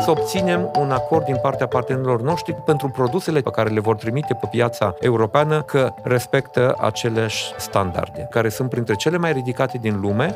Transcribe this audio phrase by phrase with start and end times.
[0.00, 4.34] să obținem un acord din partea partenerilor noștri pentru produsele pe care le vor trimite
[4.40, 10.34] pe piața europeană că respectă aceleași standarde, care sunt printre cele mai ridicate din lume.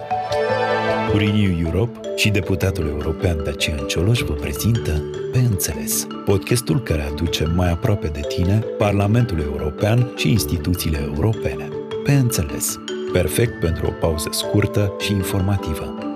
[1.17, 5.03] Renew Europe și deputatul european Dacian Cioloș vă prezintă
[5.33, 11.69] Pe Înțeles, podcastul care aduce mai aproape de tine Parlamentul European și instituțiile europene.
[12.05, 12.79] Pe Înțeles,
[13.13, 16.12] perfect pentru o pauză scurtă și informativă.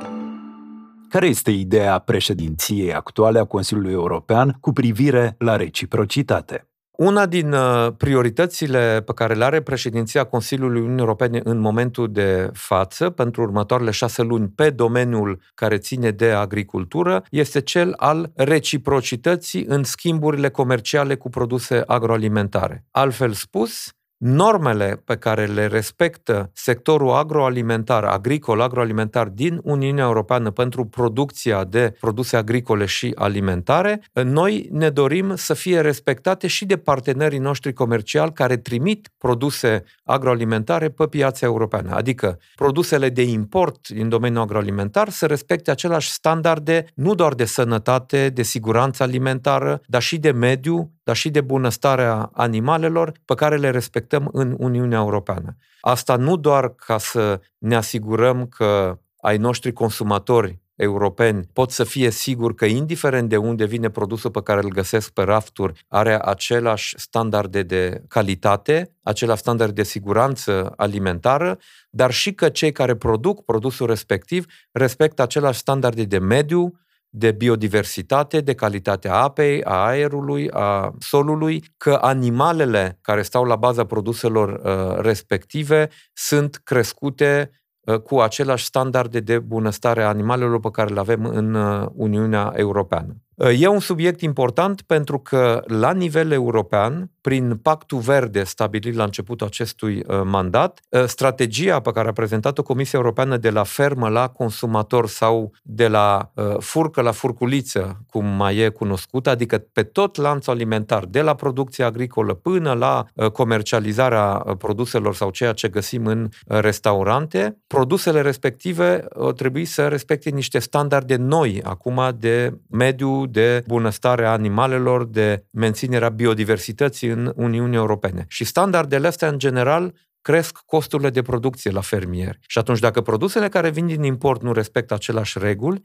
[1.09, 6.69] Care este ideea președinției actuale a Consiliului European cu privire la reciprocitate?
[6.97, 12.51] Una din uh, prioritățile pe care le are președinția Consiliului Uniunii Europene în momentul de
[12.53, 19.65] față, pentru următoarele șase luni, pe domeniul care ține de agricultură, este cel al reciprocității
[19.65, 22.85] în schimburile comerciale cu produse agroalimentare.
[22.91, 30.85] Altfel spus, normele pe care le respectă sectorul agroalimentar, agricol, agroalimentar din Uniunea Europeană pentru
[30.85, 37.39] producția de produse agricole și alimentare, noi ne dorim să fie respectate și de partenerii
[37.39, 41.95] noștri comerciali care trimit produse agroalimentare pe piața europeană.
[41.95, 48.29] Adică produsele de import din domeniul agroalimentar să respecte același standarde nu doar de sănătate,
[48.29, 53.71] de siguranță alimentară, dar și de mediu, dar și de bunăstarea animalelor pe care le
[53.71, 55.57] respectăm în Uniunea Europeană.
[55.81, 62.11] Asta nu doar ca să ne asigurăm că ai noștri consumatori europeni pot să fie
[62.11, 66.95] sigur că indiferent de unde vine produsul pe care îl găsesc pe rafturi, are același
[66.99, 71.59] standarde de calitate, același standard de siguranță alimentară,
[71.91, 76.81] dar și că cei care produc produsul respectiv respectă același standarde de mediu,
[77.11, 83.87] de biodiversitate, de calitatea apei, a aerului, a solului, că animalele care stau la baza
[83.87, 90.95] produselor uh, respective sunt crescute uh, cu același standarde de bunăstare a animalelor pe care
[90.95, 93.17] le avem în uh, Uniunea Europeană.
[93.37, 99.47] E un subiect important pentru că, la nivel european, prin Pactul Verde stabilit la începutul
[99.47, 104.29] acestui uh, mandat, uh, strategia pe care a prezentat-o Comisia Europeană de la fermă la
[104.29, 110.17] consumator sau de la uh, furcă la furculiță, cum mai e cunoscută, adică pe tot
[110.17, 116.29] lanțul alimentar, de la producția agricolă până la comercializarea produselor sau ceea ce găsim în
[116.47, 119.05] restaurante, produsele respective
[119.37, 127.09] trebuie să respecte niște standarde noi acum de mediu, de bunăstarea animalelor, de menținerea biodiversității
[127.09, 128.25] în Uniunea Europene.
[128.29, 132.39] Și standardele astea, în general, cresc costurile de producție la fermieri.
[132.47, 135.83] Și atunci, dacă produsele care vin din import nu respectă aceleași reguli,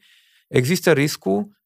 [0.47, 1.60] există riscul Uh,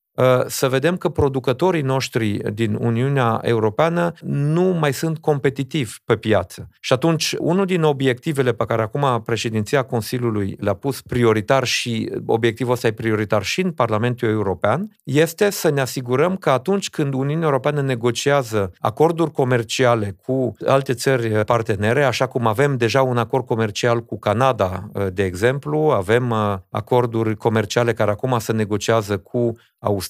[0.47, 6.69] să vedem că producătorii noștri din Uniunea Europeană nu mai sunt competitivi pe piață.
[6.79, 12.73] Și atunci, unul din obiectivele pe care acum președinția Consiliului le-a pus prioritar și obiectivul
[12.73, 17.45] ăsta e prioritar și în Parlamentul European, este să ne asigurăm că atunci când Uniunea
[17.45, 24.03] Europeană negociază acorduri comerciale cu alte țări partenere, așa cum avem deja un acord comercial
[24.03, 30.04] cu Canada, de exemplu, avem uh, acorduri comerciale care acum se negociază cu Australia,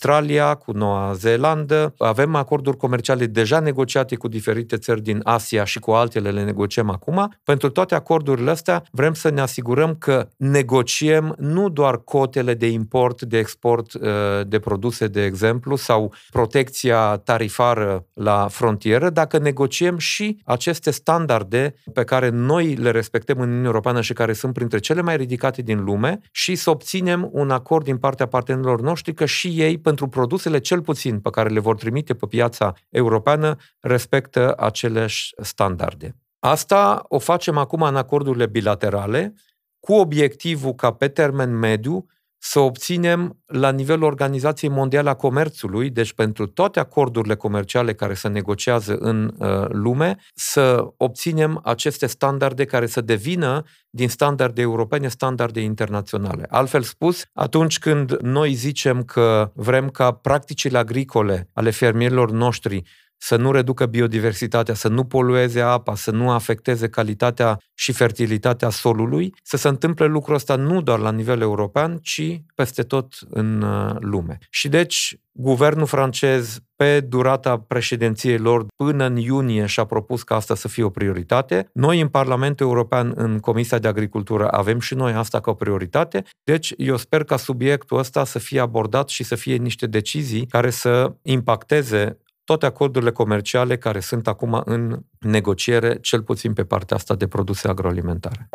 [0.56, 1.94] cu Noua Zeelandă.
[1.98, 6.90] Avem acorduri comerciale deja negociate cu diferite țări din Asia și cu altele le negociem
[6.90, 7.34] acum.
[7.44, 13.22] Pentru toate acordurile astea vrem să ne asigurăm că negociem nu doar cotele de import,
[13.22, 14.02] de export uh,
[14.48, 22.04] de produse, de exemplu, sau protecția tarifară la frontieră, dacă negociem și aceste standarde pe
[22.04, 25.84] care noi le respectăm în Uniunea Europeană și care sunt printre cele mai ridicate din
[25.84, 30.08] lume și să obținem un acord din partea partenerilor noștri că și ei ei, pentru
[30.08, 36.16] produsele cel puțin pe care le vor trimite pe piața europeană, respectă aceleași standarde.
[36.40, 39.34] Asta o facem acum în acordurile bilaterale,
[39.80, 42.06] cu obiectivul ca pe termen mediu
[42.48, 48.28] să obținem la nivelul Organizației Mondiale a Comerțului, deci pentru toate acordurile comerciale care se
[48.28, 55.60] negociază în uh, lume, să obținem aceste standarde care să devină din standarde europene standarde
[55.62, 56.46] internaționale.
[56.50, 62.84] Altfel spus, atunci când noi zicem că vrem ca practicile agricole ale fermierilor noștri
[63.18, 69.34] să nu reducă biodiversitatea, să nu polueze apa, să nu afecteze calitatea și fertilitatea solului,
[69.44, 73.96] să se întâmple lucrul ăsta nu doar la nivel european, ci peste tot în uh,
[74.00, 74.38] lume.
[74.50, 80.56] Și deci, guvernul francez, pe durata președinției lor, până în iunie, și-a propus ca asta
[80.56, 81.70] să fie o prioritate.
[81.74, 86.24] Noi, în Parlamentul European, în Comisia de Agricultură, avem și noi asta ca o prioritate.
[86.44, 90.70] Deci, eu sper ca subiectul ăsta să fie abordat și să fie niște decizii care
[90.70, 97.16] să impacteze toate acordurile comerciale care sunt acum în negociere, cel puțin pe partea asta
[97.16, 98.50] de produse agroalimentare.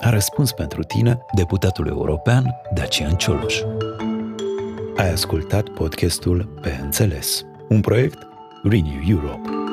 [0.00, 3.60] A răspuns pentru tine deputatul european Dacian Cioloș.
[4.96, 8.18] Ai ascultat podcastul Pe Înțeles, un proiect
[8.62, 9.63] Renew Europe.